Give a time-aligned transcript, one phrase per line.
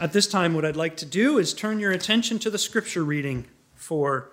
[0.00, 3.04] At this time, what I'd like to do is turn your attention to the scripture
[3.04, 3.46] reading
[3.76, 4.32] for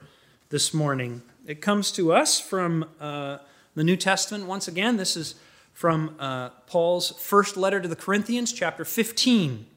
[0.50, 1.22] this morning.
[1.46, 3.38] It comes to us from uh,
[3.76, 4.98] the New Testament once again.
[4.98, 5.36] This is
[5.72, 9.68] from uh, Paul's first letter to the Corinthians, chapter 15.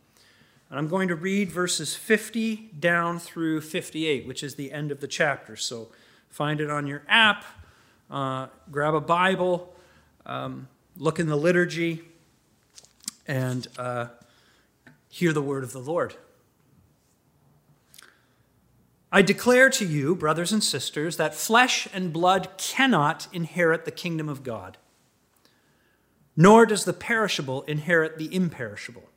[0.70, 5.00] And I'm going to read verses 50 down through 58, which is the end of
[5.00, 5.54] the chapter.
[5.54, 5.88] So
[6.30, 7.44] find it on your app,
[8.10, 9.74] uh, grab a Bible,
[10.24, 10.66] um,
[10.96, 12.00] look in the liturgy,
[13.26, 14.06] and uh,
[15.14, 16.16] hear the word of the Lord.
[19.12, 24.28] I declare to you, brothers and sisters, that flesh and blood cannot inherit the kingdom
[24.28, 24.76] of God,
[26.36, 29.08] nor does the perishable inherit the imperishable.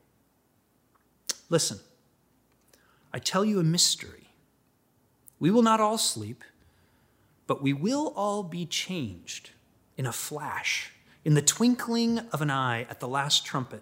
[1.49, 1.79] Listen,
[3.11, 4.29] I tell you a mystery.
[5.39, 6.43] We will not all sleep,
[7.47, 9.49] but we will all be changed
[9.97, 10.91] in a flash,
[11.25, 13.81] in the twinkling of an eye at the last trumpet.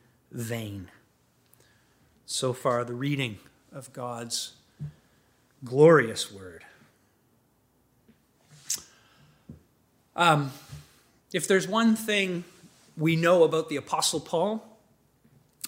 [0.31, 0.89] vain.
[2.25, 3.39] So far, the reading
[3.73, 4.53] of God's
[5.63, 6.63] glorious word.
[10.15, 10.51] Um,
[11.33, 12.43] if there's one thing
[12.97, 14.65] we know about the Apostle Paul,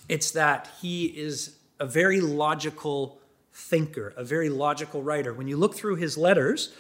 [0.09, 3.19] it's that he is a very logical
[3.53, 5.34] thinker, a very logical writer.
[5.34, 6.73] When you look through his letters,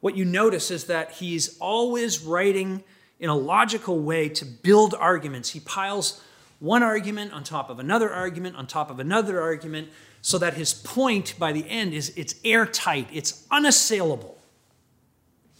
[0.00, 2.82] what you notice is that he's always writing
[3.18, 5.50] in a logical way to build arguments.
[5.50, 6.22] He piles
[6.58, 9.88] one argument on top of another argument on top of another argument
[10.22, 14.38] so that his point by the end is it's airtight, it's unassailable.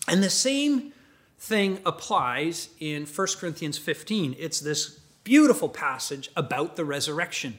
[0.09, 0.93] And the same
[1.39, 4.37] thing applies in 1 Corinthians 15.
[4.39, 7.59] It's this beautiful passage about the resurrection.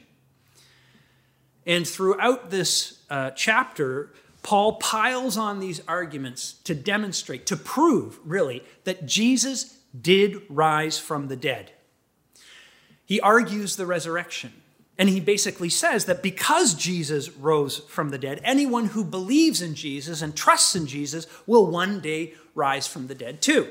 [1.66, 4.12] And throughout this uh, chapter,
[4.42, 11.28] Paul piles on these arguments to demonstrate, to prove, really, that Jesus did rise from
[11.28, 11.72] the dead.
[13.08, 14.52] He argues the resurrection.
[14.98, 19.74] And he basically says that because Jesus rose from the dead, anyone who believes in
[19.74, 23.68] Jesus and trusts in Jesus will one day rise from the dead too.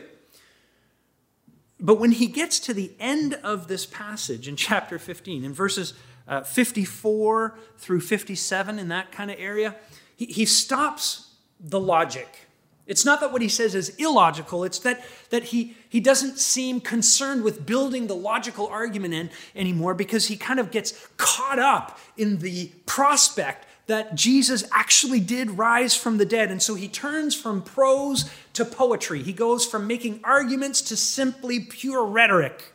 [1.79, 5.93] But when he gets to the end of this passage in chapter 15, in verses
[6.27, 9.75] uh, 54 through 57, in that kind of area,
[10.15, 12.46] he, he stops the logic
[12.87, 16.79] it's not that what he says is illogical, it's that, that he, he doesn't seem
[16.79, 21.99] concerned with building the logical argument in anymore because he kind of gets caught up
[22.15, 26.49] in the prospect that Jesus actually did rise from the dead.
[26.49, 29.21] And so he turns from prose to poetry.
[29.21, 32.73] He goes from making arguments to simply pure rhetoric.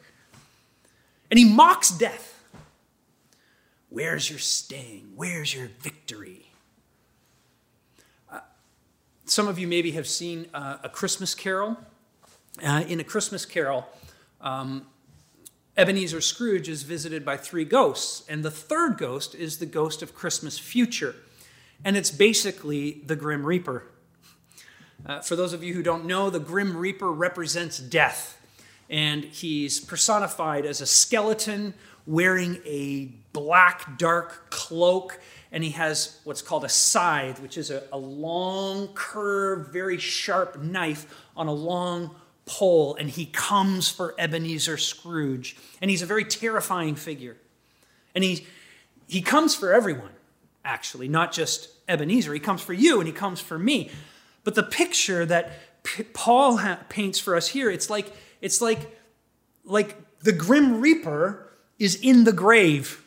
[1.31, 2.43] And he mocks death.
[3.89, 5.13] Where's your sting?
[5.15, 6.52] Where's your victory?
[9.25, 11.77] Some of you maybe have seen uh, A Christmas Carol.
[12.63, 13.89] Uh, in A Christmas Carol,
[14.41, 14.87] um,
[15.77, 20.15] Ebenezer Scrooge is visited by three ghosts, and the third ghost is the ghost of
[20.15, 21.15] Christmas future.
[21.85, 23.85] And it's basically the Grim Reaper.
[25.07, 28.39] Uh, for those of you who don't know, the Grim Reaper represents death,
[28.91, 31.75] and he's personified as a skeleton
[32.07, 35.21] wearing a black, dark cloak
[35.53, 40.61] and he has what's called a scythe, which is a, a long, curved, very sharp
[40.61, 41.07] knife
[41.37, 42.15] on a long
[42.47, 45.57] pole, and he comes for Ebenezer Scrooge.
[45.81, 47.37] And he's a very terrifying figure.
[48.15, 48.47] And he,
[49.07, 50.11] he comes for everyone,
[50.65, 52.33] actually, not just Ebenezer.
[52.33, 53.91] He comes for you and he comes for me.
[54.45, 58.99] But the picture that P- Paul ha- paints for us here, it's like, it's like,
[59.65, 63.05] like the Grim Reaper is in the grave.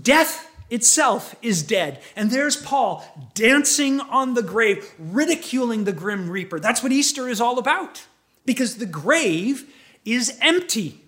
[0.00, 2.02] Death itself is dead.
[2.14, 3.04] And there's Paul
[3.34, 6.58] dancing on the grave, ridiculing the grim reaper.
[6.58, 8.04] That's what Easter is all about,
[8.44, 9.72] because the grave
[10.04, 11.02] is empty.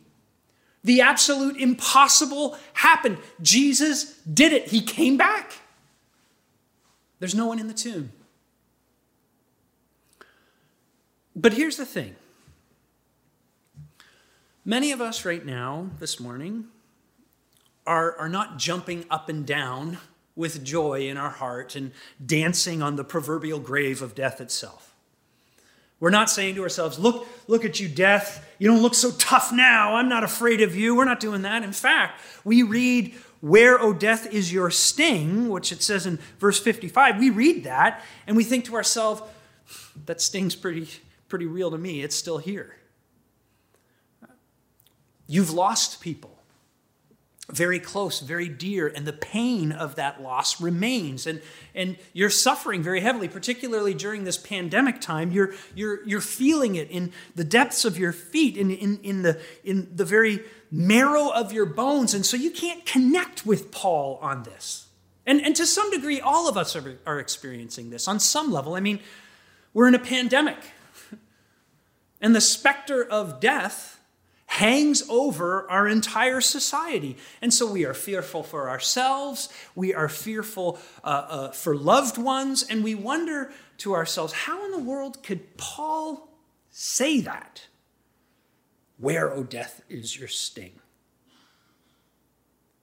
[0.85, 3.19] The absolute impossible happened.
[3.43, 5.53] Jesus did it, he came back.
[7.19, 8.13] There's no one in the tomb.
[11.35, 12.17] But here's the thing
[14.65, 16.67] many of us right now, this morning,
[17.89, 19.97] are, are not jumping up and down
[20.37, 21.91] with joy in our heart and
[22.25, 24.95] dancing on the proverbial grave of death itself.
[25.99, 28.47] We're not saying to ourselves, look, look at you, death.
[28.59, 29.97] You don't look so tough now.
[29.97, 30.95] I'm not afraid of you.
[30.95, 31.65] We're not doing that.
[31.65, 36.61] In fact, we read, Where, O death, is your sting, which it says in verse
[36.61, 37.19] 55.
[37.19, 39.23] We read that and we think to ourselves,
[40.05, 40.89] That sting's pretty,
[41.29, 42.03] pretty real to me.
[42.03, 42.77] It's still here.
[45.27, 46.38] You've lost people
[47.51, 51.27] very close, very dear, and the pain of that loss remains.
[51.27, 51.41] And,
[51.75, 55.33] and you're suffering very heavily, particularly during this pandemic time.
[55.33, 59.41] You're, you're, you're feeling it in the depths of your feet, in, in, in, the,
[59.65, 60.41] in the very
[60.71, 62.13] marrow of your bones.
[62.13, 64.87] And so you can't connect with Paul on this.
[65.25, 68.75] And, and to some degree, all of us are, are experiencing this on some level.
[68.75, 69.01] I mean,
[69.73, 70.59] we're in a pandemic,
[72.21, 73.98] and the specter of death
[74.49, 77.17] hangs over our entire society.
[77.41, 82.65] And so we are fearful for ourselves, we are fearful uh, uh, for loved ones,
[82.69, 86.29] and we wonder to ourselves, how in the world could Paul
[86.71, 87.67] say that?
[88.97, 90.81] Where, O death, is your sting?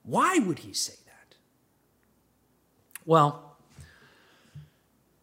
[0.04, 1.34] Why would he say that?
[3.04, 3.56] Well,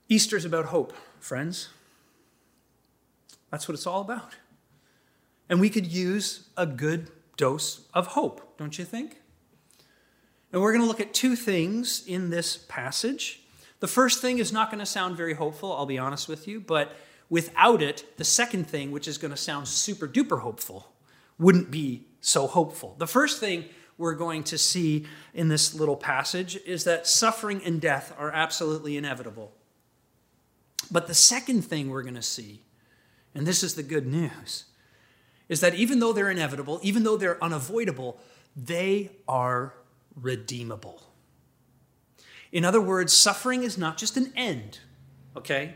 [0.10, 1.70] Easter's about hope, friends.
[3.50, 4.36] That's what it's all about.
[5.50, 9.22] And we could use a good dose of hope, don't you think?
[10.52, 13.42] And we're going to look at two things in this passage.
[13.80, 16.62] The first thing is not going to sound very hopeful, I'll be honest with you,
[16.62, 16.96] but
[17.30, 20.94] without it, the second thing, which is going to sound super duper hopeful,
[21.40, 22.96] wouldn't be so hopeful.
[23.00, 23.66] The first thing
[23.98, 28.96] we're going to see in this little passage is that suffering and death are absolutely
[28.96, 29.52] inevitable.
[30.92, 32.64] But the second thing we're going to see,
[33.34, 34.66] and this is the good news,
[35.50, 38.20] is that even though they're inevitable, even though they're unavoidable,
[38.56, 39.74] they are
[40.16, 41.02] redeemable.
[42.52, 44.80] In other words, suffering is not just an end,
[45.36, 45.76] okay?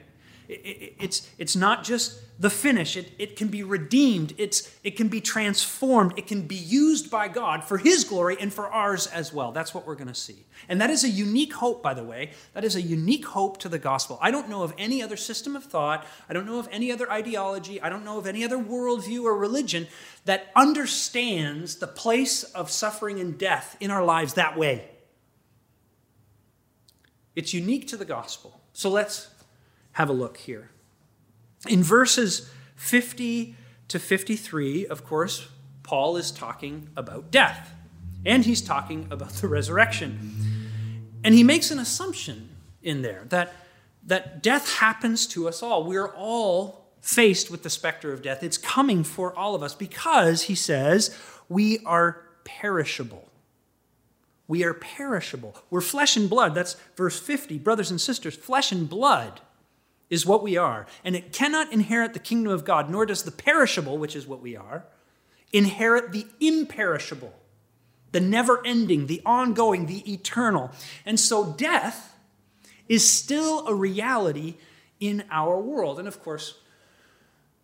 [0.49, 2.95] It's, it's not just the finish.
[2.95, 4.33] It, it can be redeemed.
[4.37, 6.13] It's, it can be transformed.
[6.17, 9.51] It can be used by God for His glory and for ours as well.
[9.51, 10.45] That's what we're going to see.
[10.69, 12.31] And that is a unique hope, by the way.
[12.53, 14.17] That is a unique hope to the gospel.
[14.21, 16.05] I don't know of any other system of thought.
[16.29, 17.81] I don't know of any other ideology.
[17.81, 19.87] I don't know of any other worldview or religion
[20.23, 24.89] that understands the place of suffering and death in our lives that way.
[27.35, 28.61] It's unique to the gospel.
[28.73, 29.29] So let's
[29.97, 30.69] have a look here.
[31.67, 33.55] In verses 50
[33.87, 35.47] to 53, of course,
[35.81, 37.73] Paul is talking about death,
[38.23, 40.35] and he's talking about the resurrection.
[41.23, 42.49] And he makes an assumption
[42.83, 43.55] in there that,
[44.05, 45.83] that death happens to us all.
[45.83, 48.43] We're all faced with the specter of death.
[48.43, 51.17] It's coming for all of us because, he says,
[51.49, 53.31] we are perishable.
[54.47, 55.55] We are perishable.
[55.71, 56.53] We're flesh and blood.
[56.53, 57.57] That's verse 50.
[57.57, 59.41] Brothers and sisters, flesh and blood
[60.09, 63.31] is what we are, and it cannot inherit the kingdom of God, nor does the
[63.31, 64.85] perishable, which is what we are,
[65.51, 67.33] inherit the imperishable,
[68.11, 70.71] the never ending, the ongoing, the eternal.
[71.05, 72.15] And so death
[72.87, 74.55] is still a reality
[74.99, 75.99] in our world.
[75.99, 76.55] And of course,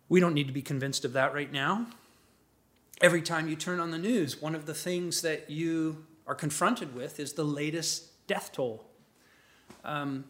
[0.08, 1.86] we don't need to be convinced of that right now.
[3.00, 6.94] Every time you turn on the news, one of the things that you are confronted
[6.94, 8.84] with is the latest death toll.
[9.84, 10.24] Um,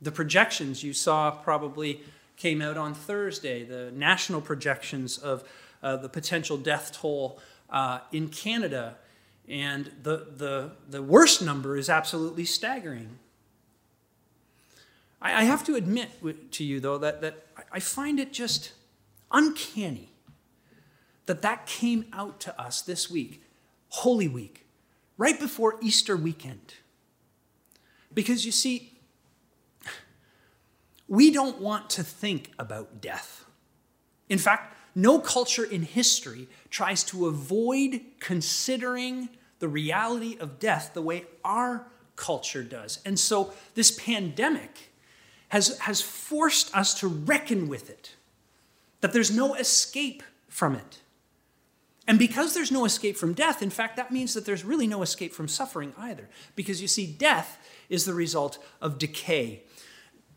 [0.00, 2.00] the projections you saw probably
[2.36, 5.44] came out on Thursday, the national projections of
[5.82, 7.38] uh, the potential death toll
[7.68, 8.96] uh, in Canada.
[9.48, 13.18] And the, the, the worst number is absolutely staggering.
[15.20, 16.10] I, I have to admit
[16.52, 18.72] to you, though, that, that I find it just
[19.30, 20.10] uncanny
[21.26, 23.42] that that came out to us this week,
[23.90, 24.66] Holy Week,
[25.16, 26.74] right before Easter weekend.
[28.12, 28.89] Because you see,
[31.10, 33.44] we don't want to think about death.
[34.30, 41.02] In fact, no culture in history tries to avoid considering the reality of death the
[41.02, 43.00] way our culture does.
[43.04, 44.92] And so this pandemic
[45.48, 48.14] has, has forced us to reckon with it,
[49.00, 51.00] that there's no escape from it.
[52.06, 55.02] And because there's no escape from death, in fact, that means that there's really no
[55.02, 56.28] escape from suffering either.
[56.54, 59.64] Because you see, death is the result of decay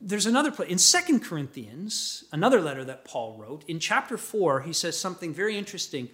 [0.04, 3.64] there's another place in Second Corinthians, another letter that Paul wrote.
[3.68, 6.10] In chapter 4, he says something very interesting.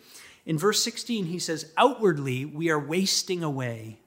[0.46, 4.00] In verse 16, he says, Outwardly, we are wasting away.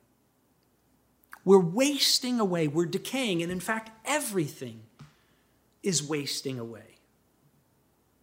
[1.45, 2.69] We're wasting away.
[2.69, 3.43] We're decaying.
[3.43, 4.83] And in fact, everything
[5.83, 6.93] is wasting away.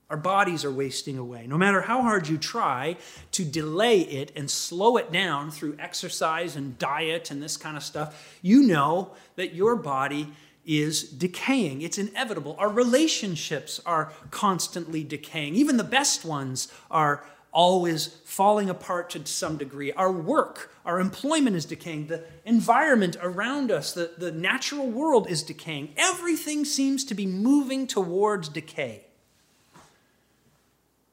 [0.10, 1.46] Our bodies are wasting away.
[1.46, 2.98] No matter how hard you try
[3.34, 7.84] to delay it and slow it down through exercise and diet and this kind of
[7.84, 10.34] stuff, you know that your body
[10.66, 11.82] is decaying.
[11.82, 12.56] It's inevitable.
[12.60, 15.56] Our relationships are constantly decaying.
[15.56, 19.92] Even the best ones are always falling apart to some degree.
[19.94, 22.08] Our work, our employment is decaying.
[22.08, 25.94] The environment around us, the, the natural world is decaying.
[25.98, 29.06] Everything seems to be moving towards decay.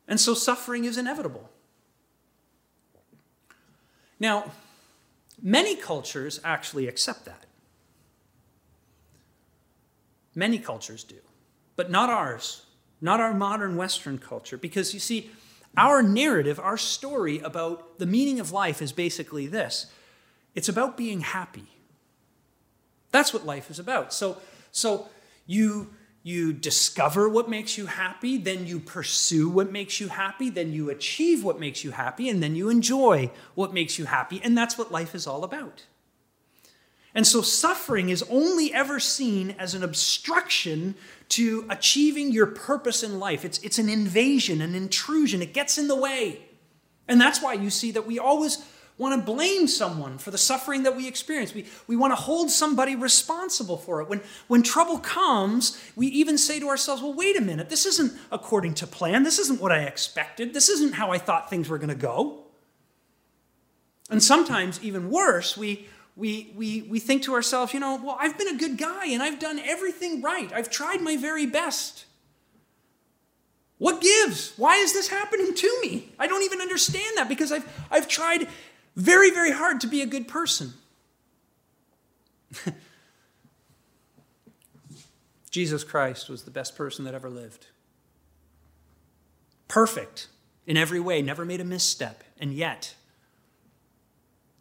[0.07, 1.51] And so suffering is inevitable.
[4.21, 4.53] Now,
[5.43, 7.46] many cultures actually accept that.
[10.37, 11.17] Many cultures do,
[11.75, 12.67] but not ours,
[13.01, 15.31] not our modern Western culture, because you see,
[15.79, 19.87] our narrative, our story about the meaning of life is basically this
[20.55, 21.67] it's about being happy.
[23.13, 24.13] That's what life is about.
[24.13, 24.39] So,
[24.73, 25.09] so
[25.47, 30.73] you, you discover what makes you happy, then you pursue what makes you happy, then
[30.73, 34.41] you achieve what makes you happy, and then you enjoy what makes you happy.
[34.43, 35.85] And that's what life is all about.
[37.17, 40.95] And so suffering is only ever seen as an obstruction
[41.31, 43.43] to achieving your purpose in life.
[43.43, 45.41] It's, it's an invasion, an intrusion.
[45.41, 46.43] It gets in the way.
[47.09, 48.63] And that's why you see that we always
[48.99, 51.55] want to blame someone for the suffering that we experience.
[51.55, 54.11] We, we want to hold somebody responsible for it.
[54.11, 58.13] When, when trouble comes, we even say to ourselves, well, wait a minute, this isn't
[58.31, 59.23] according to plan.
[59.23, 60.53] This isn't what I expected.
[60.53, 62.43] This isn't how I thought things were going to go.
[64.11, 68.39] And sometimes, even worse, we, we, we, we think to ourselves, you know, well, I've
[68.39, 70.51] been a good guy and I've done everything right.
[70.53, 72.07] I've tried my very best.
[73.79, 74.55] What gives?
[74.57, 76.11] Why is this happening to me?
[76.19, 78.49] I don't even understand that because I've, I've tried
[78.97, 80.73] very, very hard to be a good person.
[85.51, 87.67] Jesus Christ was the best person that ever lived.
[89.69, 90.29] Perfect
[90.67, 92.95] in every way, never made a misstep, and yet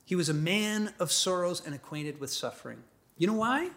[0.05, 2.83] he was a man of sorrows and acquainted with suffering.
[3.17, 3.69] You know why?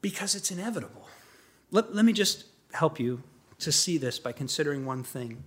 [0.00, 1.08] Because it's inevitable.
[1.70, 3.22] Let, let me just help you
[3.58, 5.42] to see this by considering one thing.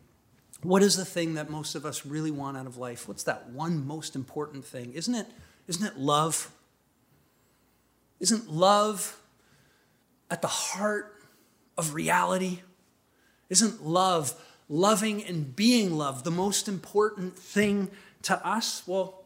[0.62, 3.08] What is the thing that most of us really want out of life?
[3.08, 4.94] What's that one most important thing?
[4.94, 5.28] Isn't it,
[5.68, 6.52] isn't it love?
[8.20, 9.22] Isn't love
[10.32, 11.22] at the heart
[11.78, 12.62] of reality?
[13.50, 14.34] Isn't love
[14.68, 17.90] loving and being loved the most important thing
[18.24, 18.84] to us?
[18.88, 19.24] Well,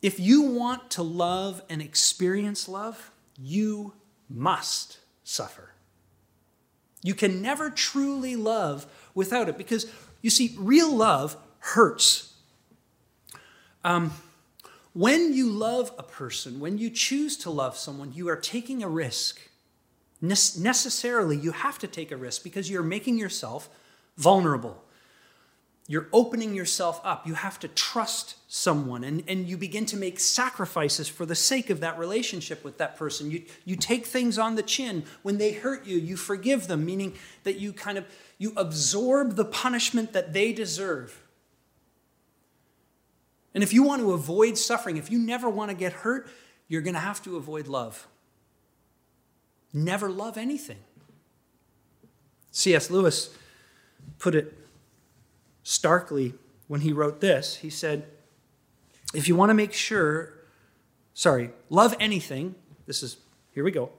[0.00, 3.94] if you want to love and experience love, you
[4.28, 5.72] must suffer.
[7.02, 9.90] You can never truly love without it because,
[10.22, 12.34] you see, real love hurts.
[13.84, 14.12] Um,
[14.92, 18.88] when you love a person, when you choose to love someone, you are taking a
[18.88, 19.40] risk.
[20.20, 23.68] Ne- necessarily, you have to take a risk because you're making yourself
[24.18, 24.84] vulnerable.
[25.86, 27.26] You're opening yourself up.
[27.26, 31.70] You have to trust someone, and, and you begin to make sacrifices for the sake
[31.70, 33.30] of that relationship with that person.
[33.30, 35.04] You, you take things on the chin.
[35.22, 38.04] When they hurt you, you forgive them, meaning that you kind of
[38.36, 41.22] you absorb the punishment that they deserve.
[43.54, 46.28] And if you want to avoid suffering, if you never want to get hurt,
[46.68, 48.06] you're going to have to avoid love.
[49.72, 50.78] Never love anything.
[52.50, 52.90] C.S.
[52.90, 53.34] Lewis
[54.18, 54.56] put it
[55.62, 56.34] starkly
[56.66, 57.56] when he wrote this.
[57.56, 58.06] He said,
[59.14, 60.34] If you want to make sure,
[61.14, 62.54] sorry, love anything,
[62.86, 63.18] this is,
[63.52, 63.90] here we go.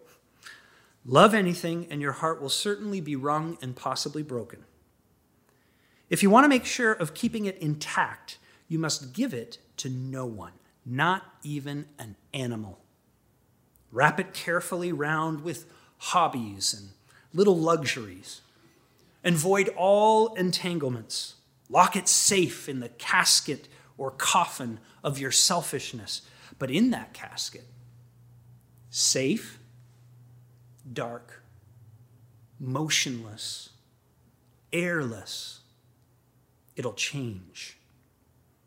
[1.06, 4.66] Love anything, and your heart will certainly be wrung and possibly broken.
[6.10, 9.90] If you want to make sure of keeping it intact, you must give it to
[9.90, 10.54] no one,
[10.86, 12.80] not even an animal.
[13.92, 15.66] Wrap it carefully round with
[15.98, 16.90] hobbies and
[17.34, 18.42] little luxuries
[19.24, 21.36] and void all entanglements.
[21.70, 26.22] Lock it safe in the casket or coffin of your selfishness.
[26.58, 27.66] But in that casket,
[28.90, 29.60] safe,
[30.92, 31.44] dark,
[32.60, 33.70] motionless,
[34.74, 35.60] airless,
[36.76, 37.78] it'll change.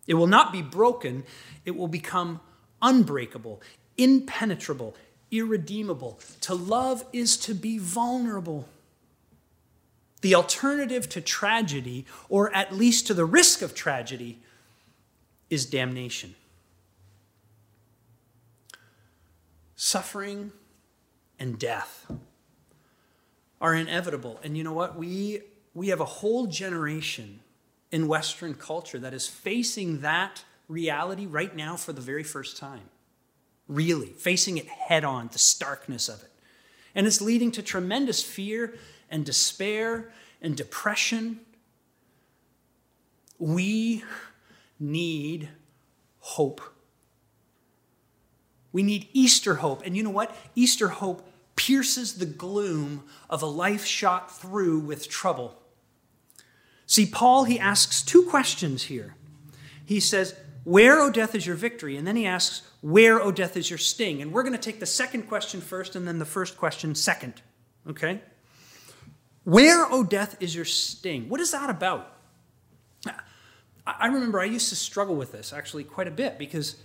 [0.07, 1.25] It will not be broken,
[1.65, 2.41] it will become
[2.81, 3.63] unbreakable,
[3.97, 4.97] impenetrable,
[5.31, 6.21] irredeemable.
[6.43, 8.69] To love is to be vulnerable.
[10.23, 14.41] The alternative to tragedy, or at least to the risk of tragedy,
[15.51, 16.35] is damnation.
[19.75, 20.53] Suffering
[21.39, 22.11] and death
[23.61, 24.41] are inevitable.
[24.45, 24.97] And you know what?
[24.97, 25.43] We,
[25.75, 27.41] we have a whole generation
[27.91, 32.89] in Western culture that is facing that reality right now for the very first time.
[33.67, 36.31] Really, facing it head on, the starkness of it.
[36.95, 38.75] And it's leading to tremendous fear
[39.13, 41.39] and despair and depression.
[43.39, 44.03] We
[44.81, 45.51] need
[46.19, 46.61] hope.
[48.73, 49.83] We need Easter hope.
[49.85, 50.35] And you know what?
[50.57, 55.55] Easter hope pierces the gloom of a life shot through with trouble.
[56.87, 59.15] See, Paul, he asks two questions here.
[59.85, 61.97] He says, Where, O death, is your victory?
[61.97, 64.23] And then he asks, Where, O death, is your sting?
[64.23, 67.43] And we're going to take the second question first and then the first question second.
[67.89, 68.21] Okay?
[69.45, 71.29] Where, O death, is your sting?
[71.29, 72.09] What is that about?
[73.85, 76.77] I remember I used to struggle with this actually quite a bit because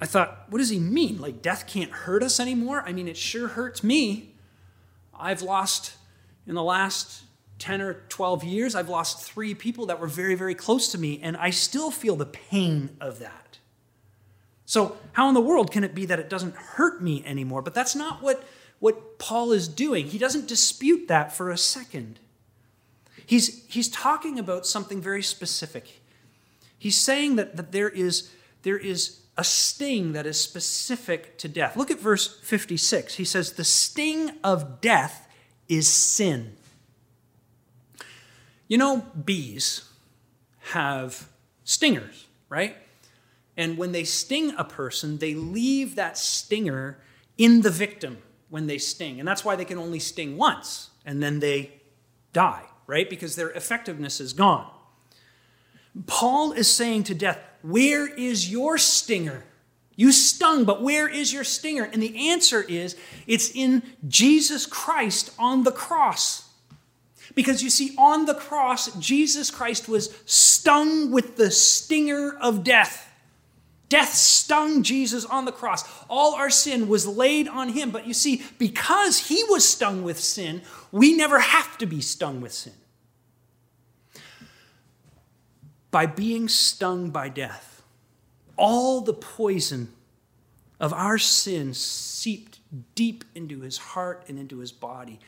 [0.00, 1.20] I thought, what does he mean?
[1.20, 2.82] Like, death can't hurt us anymore?
[2.86, 4.34] I mean, it sure hurts me.
[5.18, 5.94] I've lost,
[6.46, 7.22] in the last
[7.58, 11.20] 10 or 12 years, I've lost three people that were very, very close to me,
[11.22, 13.58] and I still feel the pain of that.
[14.64, 17.62] So, how in the world can it be that it doesn't hurt me anymore?
[17.62, 18.42] But that's not what,
[18.82, 20.08] what Paul is doing.
[20.08, 22.18] He doesn't dispute that for a second.
[23.24, 26.00] He's, he's talking about something very specific.
[26.76, 31.76] He's saying that, that there, is, there is a sting that is specific to death.
[31.76, 33.14] Look at verse 56.
[33.14, 35.28] He says, The sting of death
[35.68, 36.56] is sin.
[38.66, 39.88] You know, bees
[40.72, 41.28] have
[41.62, 42.76] stingers, right?
[43.56, 46.98] And when they sting a person, they leave that stinger
[47.38, 48.18] in the victim
[48.52, 49.18] when they sting.
[49.18, 51.72] And that's why they can only sting once and then they
[52.34, 53.08] die, right?
[53.08, 54.70] Because their effectiveness is gone.
[56.06, 59.44] Paul is saying to death, Where is your stinger?
[59.96, 61.84] You stung, but where is your stinger?
[61.84, 62.94] And the answer is
[63.26, 66.50] it's in Jesus Christ on the cross.
[67.34, 73.10] Because you see, on the cross, Jesus Christ was stung with the stinger of death.
[73.92, 75.84] Death stung Jesus on the cross.
[76.08, 77.90] All our sin was laid on him.
[77.90, 82.40] But you see, because he was stung with sin, we never have to be stung
[82.40, 82.72] with sin
[85.90, 87.82] by being stung by death.
[88.56, 89.92] All the poison
[90.80, 92.60] of our sin seeped
[92.94, 95.20] deep into his heart and into his body,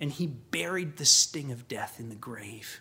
[0.00, 2.80] and he buried the sting of death in the grave.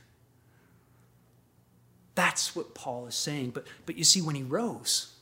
[2.16, 3.52] That's what Paul is saying.
[3.52, 5.14] But, but you see, when he rose,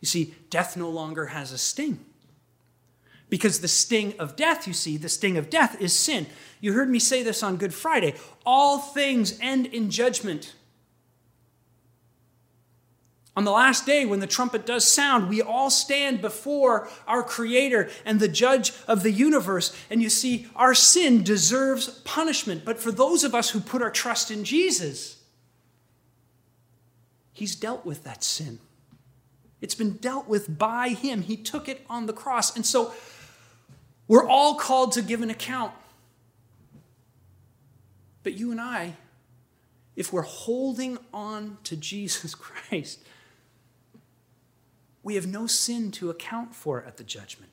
[0.00, 2.04] you see, death no longer has a sting.
[3.28, 6.26] Because the sting of death, you see, the sting of death is sin.
[6.60, 8.14] You heard me say this on Good Friday.
[8.44, 10.54] All things end in judgment.
[13.36, 17.90] On the last day, when the trumpet does sound, we all stand before our Creator
[18.06, 19.76] and the Judge of the universe.
[19.90, 22.64] And you see, our sin deserves punishment.
[22.64, 25.22] But for those of us who put our trust in Jesus,
[27.32, 28.58] He's dealt with that sin.
[29.60, 31.22] It's been dealt with by Him.
[31.22, 32.54] He took it on the cross.
[32.54, 32.92] And so
[34.08, 35.72] we're all called to give an account.
[38.22, 38.94] But you and I,
[39.94, 43.00] if we're holding on to Jesus Christ,
[45.02, 47.52] we have no sin to account for at the judgment.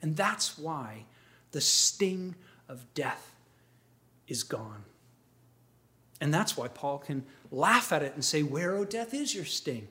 [0.00, 1.04] And that's why
[1.50, 2.36] the sting
[2.68, 3.34] of death
[4.28, 4.84] is gone.
[6.20, 9.44] And that's why Paul can laugh at it and say, Where, O death, is your
[9.44, 9.88] sting?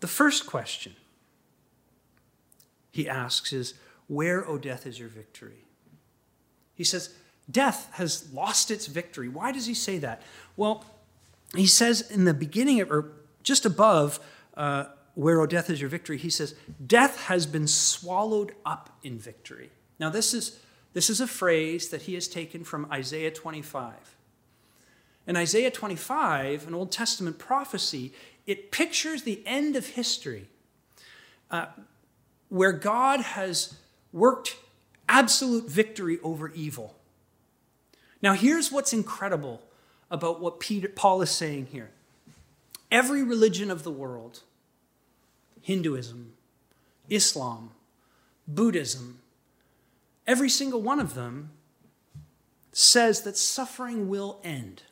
[0.00, 0.94] The first question
[2.90, 3.74] he asks is,
[4.06, 5.64] Where, O death, is your victory?
[6.74, 7.14] He says,
[7.50, 9.28] Death has lost its victory.
[9.28, 10.22] Why does he say that?
[10.56, 10.84] Well,
[11.54, 13.12] he says in the beginning, of, or
[13.42, 14.20] just above
[14.56, 19.18] uh, where, O death, is your victory, he says, Death has been swallowed up in
[19.18, 19.70] victory.
[19.98, 20.60] Now, this is,
[20.92, 23.94] this is a phrase that he has taken from Isaiah 25.
[25.26, 28.12] In Isaiah 25, an Old Testament prophecy,
[28.48, 30.48] it pictures the end of history
[31.50, 31.66] uh,
[32.48, 33.76] where God has
[34.10, 34.56] worked
[35.06, 36.96] absolute victory over evil.
[38.22, 39.62] Now, here's what's incredible
[40.10, 41.90] about what Peter, Paul is saying here
[42.90, 44.40] Every religion of the world
[45.60, 46.32] Hinduism,
[47.10, 47.72] Islam,
[48.48, 49.18] Buddhism,
[50.26, 51.50] every single one of them
[52.72, 54.84] says that suffering will end.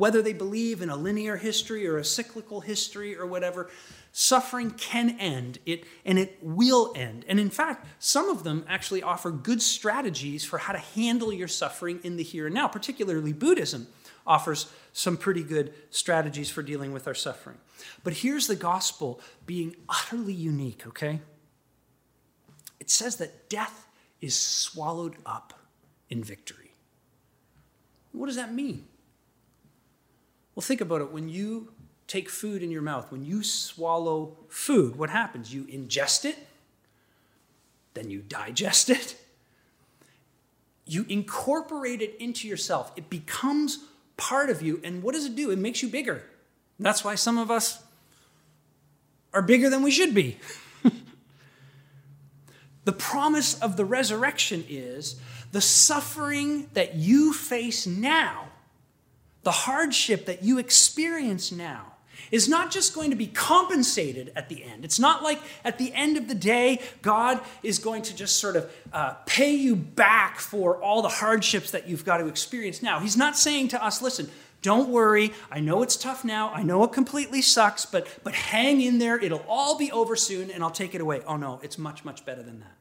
[0.00, 3.68] Whether they believe in a linear history or a cyclical history or whatever,
[4.12, 7.26] suffering can end it and it will end.
[7.28, 11.48] And in fact, some of them actually offer good strategies for how to handle your
[11.48, 13.88] suffering in the here and now, particularly Buddhism
[14.26, 17.58] offers some pretty good strategies for dealing with our suffering.
[18.02, 21.20] But here's the gospel being utterly unique, okay?
[22.80, 23.86] It says that death
[24.22, 25.60] is swallowed up
[26.08, 26.72] in victory.
[28.12, 28.86] What does that mean?
[30.60, 31.10] Well, think about it.
[31.10, 31.72] When you
[32.06, 35.54] take food in your mouth, when you swallow food, what happens?
[35.54, 36.36] You ingest it,
[37.94, 39.16] then you digest it.
[40.84, 42.92] You incorporate it into yourself.
[42.94, 43.86] It becomes
[44.18, 44.82] part of you.
[44.84, 45.50] And what does it do?
[45.50, 46.24] It makes you bigger.
[46.78, 47.82] That's why some of us
[49.32, 50.36] are bigger than we should be.
[52.84, 55.18] the promise of the resurrection is
[55.52, 58.49] the suffering that you face now,
[59.42, 61.90] the hardship that you experience now,
[62.30, 64.84] is not just going to be compensated at the end.
[64.84, 68.56] It's not like at the end of the day, God is going to just sort
[68.56, 73.00] of uh, pay you back for all the hardships that you've got to experience now.
[73.00, 74.30] He's not saying to us, listen,
[74.62, 75.32] don't worry.
[75.50, 76.52] I know it's tough now.
[76.52, 79.18] I know it completely sucks, but, but hang in there.
[79.18, 81.22] It'll all be over soon and I'll take it away.
[81.26, 82.76] Oh no, it's much, much better than that.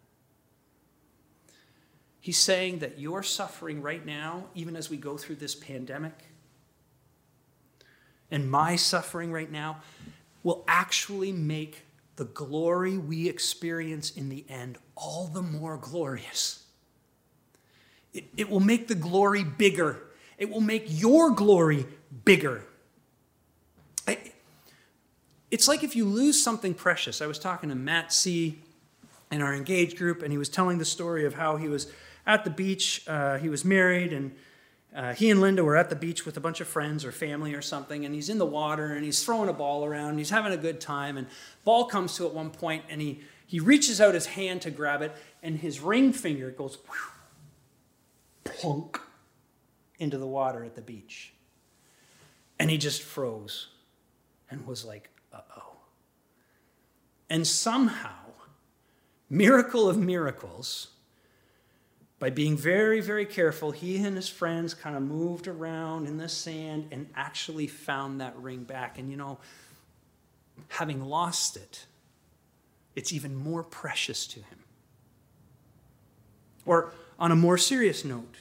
[2.20, 6.29] He's saying that your suffering right now, even as we go through this pandemic,
[8.32, 9.82] and my suffering right now
[10.44, 11.84] will actually make
[12.16, 16.66] the glory we experience in the end all the more glorious.
[18.14, 20.02] It, it will make the glory bigger,
[20.38, 21.86] it will make your glory
[22.26, 22.64] bigger.
[24.08, 24.18] I,
[25.52, 27.22] it's like if you lose something precious.
[27.22, 28.60] I was talking to Matt C.
[29.32, 31.92] in our engaged group, and he was telling the story of how he was
[32.26, 33.04] at the beach.
[33.08, 34.36] Uh, he was married, and
[34.96, 37.54] uh, he and Linda were at the beach with a bunch of friends or family
[37.54, 40.10] or something, and he's in the water and he's throwing a ball around.
[40.10, 41.28] And he's having a good time, and
[41.64, 45.02] ball comes to at one point, and he he reaches out his hand to grab
[45.02, 49.00] it, and his ring finger goes whew, plunk
[50.00, 51.34] into the water at the beach,
[52.58, 53.68] and he just froze,
[54.50, 55.78] and was like, "Uh oh."
[57.30, 58.34] And somehow,
[59.30, 60.88] miracle of miracles
[62.20, 66.28] by being very, very careful, he and his friends kind of moved around in the
[66.28, 69.00] sand and actually found that ring back.
[69.00, 69.40] And you know,
[70.68, 71.86] having lost it,
[72.96, 74.60] it's even more precious to him.
[76.66, 78.36] Or on a more serious note,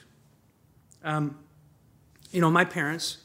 [1.05, 1.39] um,
[2.33, 3.19] you know, my parents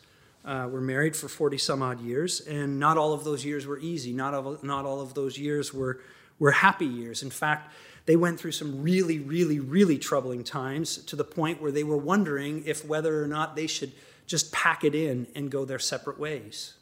[0.46, 3.80] uh, were married for 40 some odd years, and not all of those years were
[3.80, 4.13] easy.
[4.13, 6.00] Not all, not all of those years were,
[6.38, 7.24] were happy years.
[7.24, 7.74] In fact,
[8.06, 11.98] they went through some really, really, really troubling times to the point where they were
[11.98, 13.94] wondering if whether or not they should
[14.28, 16.74] just pack it in and go their separate ways.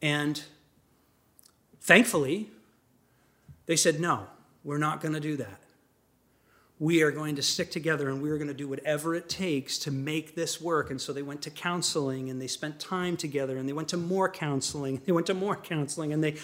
[0.00, 0.42] And
[1.80, 2.48] thankfully,
[3.66, 4.26] they said, no,
[4.62, 5.60] we're not going to do that.
[6.80, 9.78] We are going to stick together and we are going to do whatever it takes
[9.78, 10.92] to make this work.
[10.92, 13.96] And so they went to counseling and they spent time together and they went to
[13.96, 15.02] more counseling.
[15.06, 16.36] They went to more counseling and they,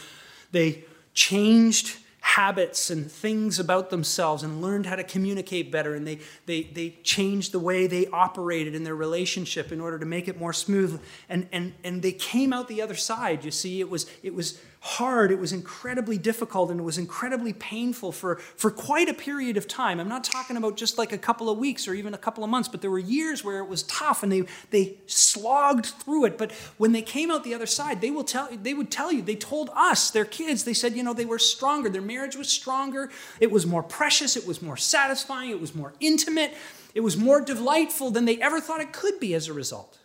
[0.50, 1.98] they changed
[2.34, 6.90] habits and things about themselves and learned how to communicate better and they, they, they
[7.04, 11.00] changed the way they operated in their relationship in order to make it more smooth
[11.28, 13.78] and, and, and they came out the other side you see?
[13.78, 18.36] It was, it was hard, it was incredibly difficult, and it was incredibly painful for,
[18.36, 19.98] for quite a period of time.
[19.98, 22.50] I'm not talking about just like a couple of weeks or even a couple of
[22.50, 26.36] months, but there were years where it was tough and they, they slogged through it.
[26.36, 29.22] But when they came out the other side, they, will tell, they would tell you,
[29.22, 31.88] they told us, their kids, they said, you know, they were stronger.
[31.88, 33.10] Their marriage was stronger.
[33.40, 34.36] It was more precious.
[34.36, 35.48] It was more satisfying.
[35.48, 36.52] It was more intimate.
[36.94, 39.98] It was more delightful than they ever thought it could be as a result.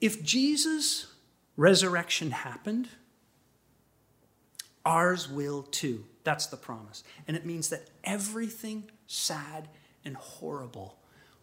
[0.00, 1.06] If Jesus'
[1.56, 2.88] resurrection happened,
[4.84, 6.04] ours will too.
[6.24, 7.02] That's the promise.
[7.26, 9.68] And it means that everything sad
[10.04, 10.98] and horrible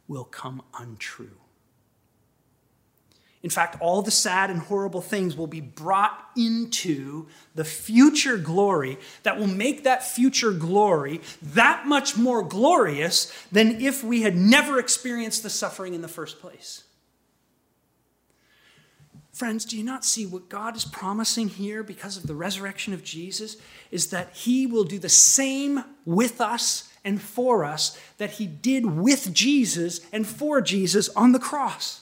[0.07, 1.37] will come untrue.
[3.41, 8.97] In fact, all the sad and horrible things will be brought into the future glory
[9.23, 14.79] that will make that future glory that much more glorious than if we had never
[14.79, 16.85] experienced the suffering in the first place.
[19.33, 23.03] Friends, do you not see what God is promising here because of the resurrection of
[23.03, 23.57] Jesus?
[23.89, 28.85] Is that He will do the same with us and for us that He did
[28.85, 32.01] with Jesus and for Jesus on the cross.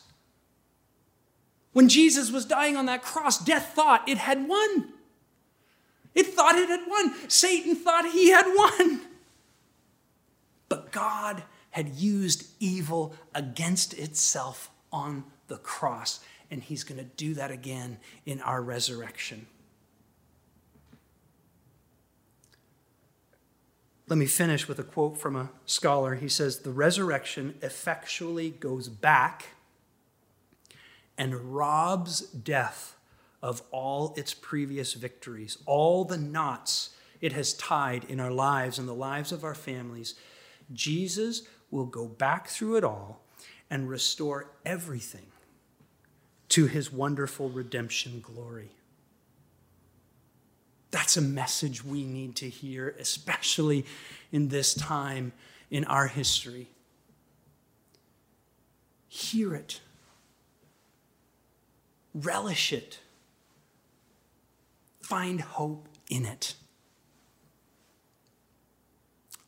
[1.71, 4.89] When Jesus was dying on that cross, death thought it had won.
[6.13, 7.13] It thought it had won.
[7.29, 9.01] Satan thought he had won.
[10.67, 16.19] But God had used evil against itself on the cross
[16.51, 19.47] and he's going to do that again in our resurrection.
[24.09, 26.15] Let me finish with a quote from a scholar.
[26.15, 29.45] He says, The resurrection effectually goes back
[31.17, 32.97] and robs death
[33.41, 36.89] of all its previous victories, all the knots
[37.21, 40.15] it has tied in our lives and the lives of our families.
[40.73, 43.23] Jesus will go back through it all
[43.69, 45.30] and restore everything
[46.51, 48.71] to his wonderful redemption glory.
[50.91, 53.85] That's a message we need to hear, especially
[54.33, 55.31] in this time
[55.69, 56.67] in our history.
[59.07, 59.79] Hear it,
[62.13, 62.99] relish it,
[65.01, 66.55] find hope in it.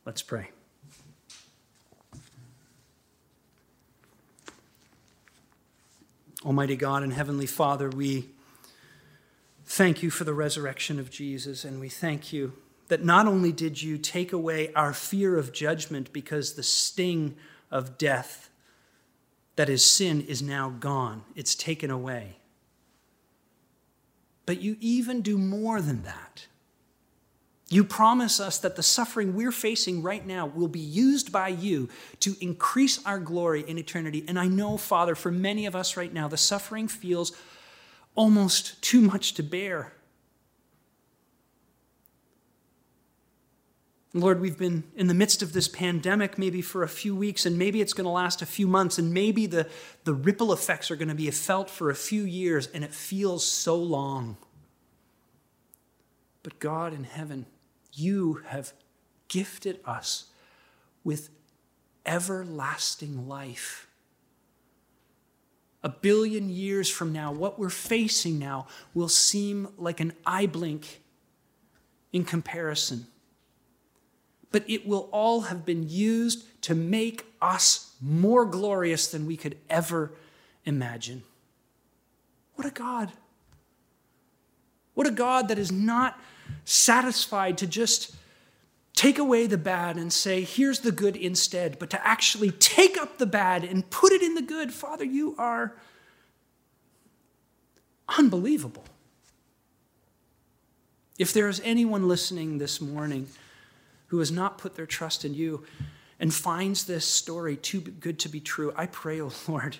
[0.06, 0.53] Let's pray.
[6.44, 8.28] Almighty God and Heavenly Father, we
[9.64, 12.52] thank you for the resurrection of Jesus, and we thank you
[12.88, 17.34] that not only did you take away our fear of judgment because the sting
[17.70, 18.50] of death,
[19.56, 22.36] that is sin, is now gone, it's taken away,
[24.44, 26.46] but you even do more than that.
[27.70, 31.88] You promise us that the suffering we're facing right now will be used by you
[32.20, 34.24] to increase our glory in eternity.
[34.28, 37.32] And I know, Father, for many of us right now, the suffering feels
[38.14, 39.92] almost too much to bear.
[44.12, 47.58] Lord, we've been in the midst of this pandemic maybe for a few weeks, and
[47.58, 49.68] maybe it's going to last a few months, and maybe the,
[50.04, 53.44] the ripple effects are going to be felt for a few years, and it feels
[53.44, 54.36] so long.
[56.44, 57.46] But God in heaven,
[57.94, 58.72] you have
[59.28, 60.26] gifted us
[61.02, 61.30] with
[62.06, 63.86] everlasting life.
[65.82, 71.02] A billion years from now, what we're facing now will seem like an eye blink
[72.12, 73.06] in comparison.
[74.50, 79.58] But it will all have been used to make us more glorious than we could
[79.68, 80.12] ever
[80.64, 81.22] imagine.
[82.54, 83.12] What a God!
[84.94, 86.18] What a God that is not
[86.64, 88.14] satisfied to just
[88.94, 93.18] take away the bad and say, here's the good instead, but to actually take up
[93.18, 94.72] the bad and put it in the good.
[94.72, 95.74] Father, you are
[98.08, 98.84] unbelievable.
[101.18, 103.28] If there is anyone listening this morning
[104.08, 105.64] who has not put their trust in you
[106.20, 109.78] and finds this story too good to be true, I pray, O oh Lord,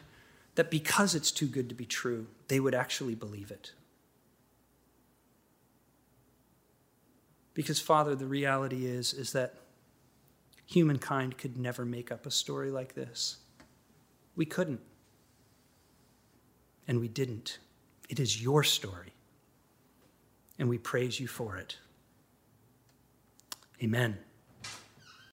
[0.56, 3.72] that because it's too good to be true, they would actually believe it.
[7.54, 9.54] Because, Father, the reality is, is that
[10.66, 13.36] humankind could never make up a story like this.
[14.36, 14.80] We couldn't.
[16.86, 17.58] And we didn't.
[18.08, 19.12] It is your story.
[20.58, 21.78] And we praise you for it.
[23.82, 24.18] Amen.